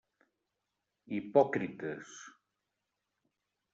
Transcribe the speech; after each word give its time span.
Hipòcrites! 1.11 2.09